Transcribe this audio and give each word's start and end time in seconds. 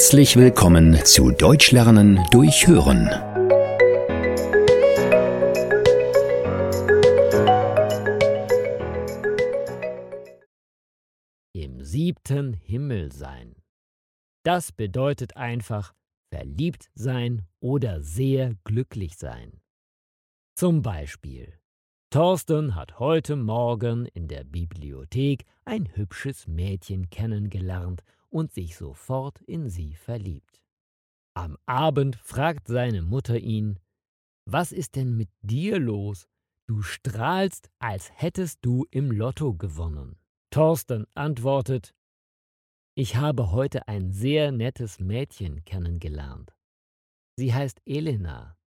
Herzlich 0.00 0.36
willkommen 0.36 0.96
zu 1.04 1.30
Deutsch 1.30 1.72
lernen 1.72 2.24
durch 2.30 2.66
Hören. 2.66 3.06
Im 11.52 11.84
siebten 11.84 12.54
Himmel 12.54 13.12
sein. 13.12 13.54
Das 14.42 14.72
bedeutet 14.72 15.36
einfach 15.36 15.92
verliebt 16.34 16.88
sein 16.94 17.46
oder 17.60 18.00
sehr 18.00 18.54
glücklich 18.64 19.18
sein. 19.18 19.60
Zum 20.56 20.80
Beispiel, 20.80 21.59
Thorsten 22.12 22.74
hat 22.74 22.98
heute 22.98 23.36
Morgen 23.36 24.06
in 24.06 24.26
der 24.26 24.42
Bibliothek 24.42 25.44
ein 25.64 25.94
hübsches 25.94 26.48
Mädchen 26.48 27.08
kennengelernt 27.08 28.02
und 28.30 28.50
sich 28.50 28.76
sofort 28.76 29.40
in 29.42 29.68
sie 29.68 29.94
verliebt. 29.94 30.60
Am 31.34 31.56
Abend 31.66 32.16
fragt 32.16 32.66
seine 32.66 33.02
Mutter 33.02 33.38
ihn, 33.38 33.78
was 34.44 34.72
ist 34.72 34.96
denn 34.96 35.16
mit 35.16 35.28
dir 35.42 35.78
los? 35.78 36.26
Du 36.66 36.82
strahlst, 36.82 37.70
als 37.78 38.10
hättest 38.12 38.58
du 38.62 38.86
im 38.90 39.12
Lotto 39.12 39.54
gewonnen. 39.54 40.18
Thorsten 40.50 41.06
antwortet, 41.14 41.94
ich 42.96 43.14
habe 43.14 43.52
heute 43.52 43.86
ein 43.86 44.10
sehr 44.10 44.50
nettes 44.50 44.98
Mädchen 44.98 45.64
kennengelernt. 45.64 46.52
Sie 47.36 47.54
heißt 47.54 47.80
Elena. 47.86 48.58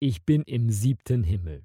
Ich 0.00 0.24
bin 0.24 0.42
im 0.42 0.70
siebten 0.70 1.22
Himmel. 1.22 1.64